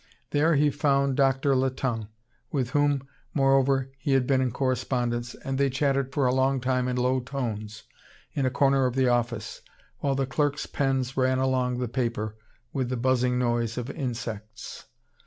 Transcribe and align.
There 0.31 0.55
he 0.55 0.71
found 0.71 1.15
Doctor 1.15 1.53
Latonne, 1.55 2.07
with 2.51 2.71
whom, 2.71 3.07
moreover, 3.35 3.91
he 3.99 4.13
had 4.13 4.25
been 4.25 4.41
in 4.41 4.49
correspondence, 4.49 5.35
and 5.35 5.59
they 5.59 5.69
chatted 5.69 6.11
for 6.11 6.25
a 6.25 6.33
long 6.33 6.59
time 6.59 6.87
in 6.87 6.95
low 6.97 7.19
tones, 7.19 7.83
in 8.33 8.43
a 8.43 8.49
corner 8.49 8.87
of 8.87 8.95
the 8.95 9.07
office, 9.07 9.61
while 9.99 10.15
the 10.15 10.25
clerks' 10.25 10.65
pens 10.65 11.15
ran 11.17 11.37
along 11.37 11.77
the 11.77 11.87
paper, 11.87 12.35
with 12.73 12.89
the 12.89 12.97
buzzing 12.97 13.37
noise 13.37 13.77
of 13.77 13.91
insects. 13.91 14.85